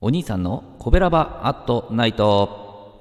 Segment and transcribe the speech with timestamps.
[0.00, 2.98] お兄さんのコベラバアットナイト。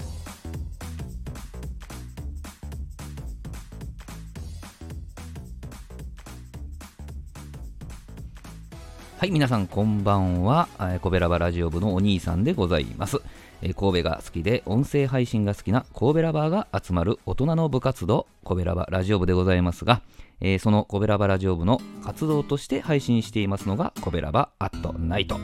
[9.18, 10.68] はい皆さんこんばんは。
[11.02, 13.22] コベラバラジオ部のお兄さんでございます。
[13.62, 20.02] え神戸が好きで音声配信が好きな神戸ラバーが集まる大人の部活動神戸ラバラジオ部でございますが、
[20.42, 25.40] えーその神戸ラバラジオ部の活動として配信していますのが神戸ラバアットナイト。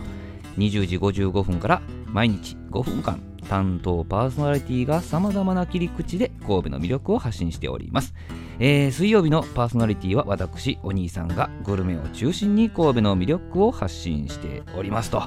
[0.58, 3.20] 20時55分から毎日5分間
[3.50, 8.14] 担当パーソナリティが様々な切り口で神戸の魅力を発信しております、
[8.60, 15.24] えー水曜日のパーソナリティは私お兄さんがグルメを中心に神戸の魅力を発信しておりますと。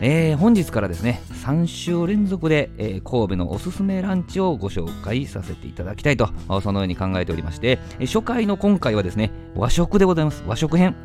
[0.00, 6.28] えー本日からですね3週連続で、えー神戸のおすすめランチをご紹介させていただきたいと
[6.62, 10.42] そのように考えておりまして初回の今回はですね和食でございます。
[10.46, 10.96] 和食編。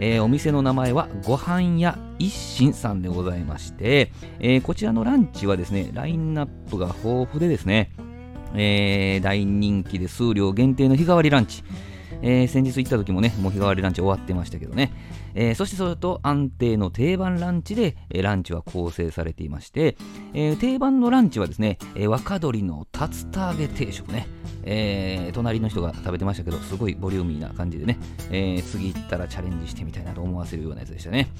[0.00, 7.92] えーお店の名前はご飯屋一心さんでございまして、えこちらのランチはですねラインナップが豊富でですね、
[8.56, 11.62] え大人気で数量限定の日替わりランチ。
[12.22, 14.92] えー先日行った時もね、もう日替わりランチ終わってましたけどね、
[15.34, 19.96] えーそしてそれと安定の定番ランチで、えーランチは構成されていまして、
[20.32, 24.28] えー定番のランチはですね、え若鶏の竜田揚げ定食ね、
[24.64, 27.98] え隣の人が食べてましたけど、すごいボリューミーな感じでね、
[28.30, 31.30] え次行ったらチャレンジしてみたいなと思わせるようなやつでしたね。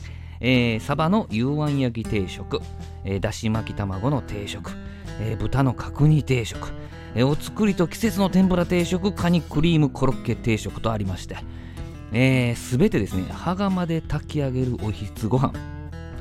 [0.40, 2.60] えーサバの幽庵焼き定食、
[3.04, 4.72] えだし巻き卵の定食、
[5.20, 6.72] え豚の角煮定食、
[7.14, 11.36] えお作りと季節の天ぷら定食、カニクリームコロッケ定食とありまして、
[12.56, 15.52] す、べ、てですね、羽釜で炊き上げるおひつご飯、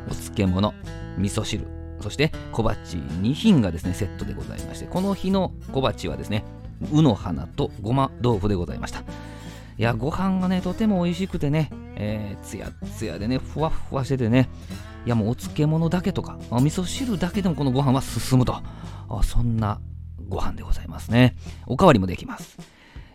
[0.07, 0.73] お漬物、
[1.17, 1.67] 味噌汁、
[2.01, 6.43] そして小鉢2品がですね、セットでございまして、この日の小鉢はですね、
[6.91, 8.99] うの花とごま豆腐でございました。
[8.99, 9.03] い
[9.77, 14.49] や、ご飯がね、とても美味しくてね、えー、つやつやでね、ふわふわしててね、
[15.05, 18.61] いやもうお漬物だけとか、味噌汁だけでもこのご飯は進むと、
[19.23, 19.79] そんな
[20.27, 21.35] ご飯でございますね。
[21.67, 22.57] おかわりもできます。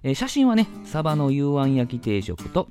[0.02, 2.68] えー写真はね、サバの幽庵焼き定食と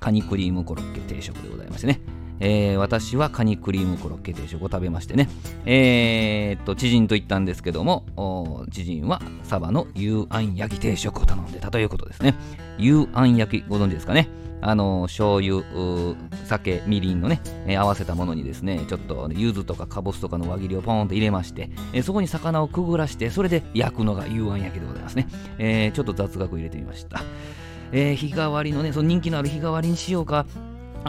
[0.00, 2.15] カニクリームコロッケ定食でございましてね。
[2.40, 5.28] えー私はカニクリームコロッケ定食を食べましてね、
[5.64, 12.34] えーっと、知人と言ったんですけども、知人はサバの幽庵焼き定食を頼んでたということですね。
[12.78, 14.28] 幽庵焼き、ご存知ですかね？
[14.62, 15.62] あの醤油、
[16.46, 25.28] 酒、みりんのね、えー合わせたものにですね、ちょっと柚子とかかぼすとかの輪切りをポーンと入れまして、えーそこに魚をくぐらして、それで焼くのが幽庵焼きでございますね。
[25.58, 27.22] えーちょっと雑学入れてみました。
[27.92, 30.46] えー日替わりのね、その人気のある日替わりにしようか、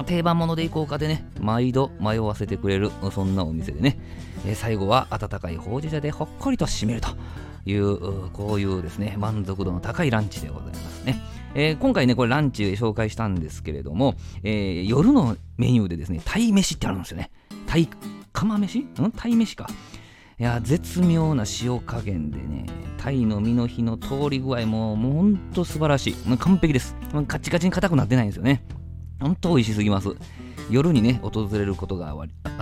[0.03, 4.00] 定番ものでいこうかでね、毎度迷わせてくれる、そんなお店でね、
[4.46, 7.09] え最後は温かいほうじ茶でほっこりと締めると
[7.66, 11.22] いう、こういうですね、満足度の高いランチでございますね。
[11.56, 17.31] えー今回ね、これランチ紹介したんですけれども、えー夜のメニューでですね、鯛飯ってあるんですよね。
[17.66, 17.90] 鯛、
[18.34, 18.80] 釜飯？
[18.80, 19.12] ん？
[19.12, 19.68] 鯛飯か。
[20.40, 22.68] いや、絶妙な塩加減でね、
[23.00, 26.38] 鯛の身の火の通り具合も、もうほんと素晴らしい。
[26.38, 26.96] 完璧です。
[27.28, 28.63] カチカチに硬くなってないんですよね。
[29.19, 30.09] ほんと美味しすぎます。
[30.69, 32.13] 夜にね、訪れることがあ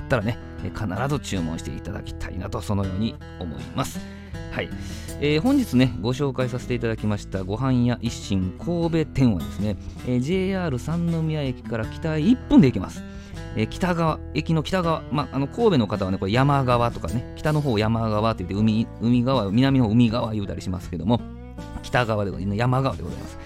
[0.02, 0.38] ったらね、
[0.74, 4.00] 必ず注文していただきたいなと、そのように思います。
[4.52, 4.70] はい。
[5.22, 9.78] えー本日ね、ご紹介させていただきましたご飯屋一心神戸店はですね、
[10.08, 13.04] えー JR 三宮駅から北へ1分で行けます。
[13.58, 21.20] えー北側、駅の北側、まあ、あの神戸の方はね、これ山側とかね、北の方山側って言って海、海側、南の方海側言うたりしますけども、
[21.84, 23.38] 北側でございます山側でございます。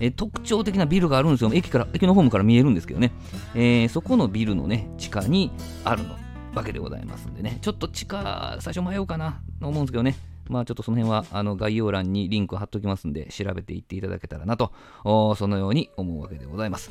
[0.00, 1.50] え特徴的なビルがあるんですよ。
[1.52, 3.12] 駅から、駅のホームから見えるんですけどね、
[3.54, 5.50] えーそこのビルのね、地下に
[5.84, 6.14] あるの
[6.54, 10.16] わけでございますんでね、ちょっと地下、最初迷うかなと思うんですけどね、
[10.48, 14.72] まあちょっとその辺はあの概要欄にリンク貼っときますんで、調べていっていただけたらなと、
[15.36, 16.90] そのように思うわけでございます。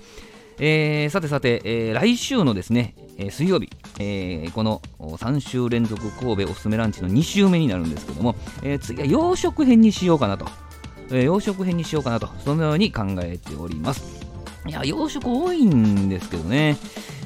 [0.60, 3.70] えーさてさて、えー来週のですね、えー水曜日、
[4.00, 10.46] えこの3週連続神戸おすすめランチの2週目になるんですけども、え次は洋食編にしようかなと、
[11.10, 14.04] えー洋食編にしようかなと、そのように考えております。
[14.68, 16.78] いや、洋食多いんですけどね、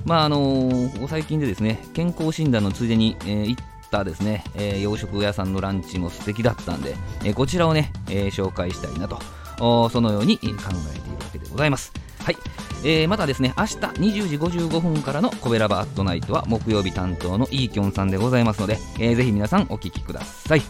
[0.05, 11.91] まああのー最近でですね、健康診断のついでに、えー行ったですね、えー洋食屋さんのランチも素敵だったんで、えーこちらをね、えー紹介したいなと、そのように考えているわけでございます。
[12.23, 12.37] はい。
[12.83, 20.61] えーまたですね、明日20時55分からのコベラバアットナイトは木曜日担当のイーキョンさんでございますので、えーぜひ皆さんお聞きください。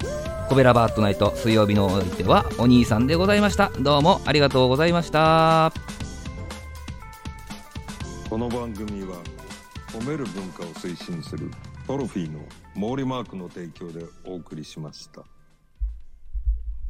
[0.49, 3.71] コベラバアットナイト水曜日のお相手はお兄さんでございました。
[3.79, 5.71] どうもありがとうございました。
[8.29, 9.17] この番組は
[9.93, 11.51] 褒める文化を推進する
[11.87, 12.39] トロフィーの
[12.75, 15.23] 毛利マークの提供でお送りしました。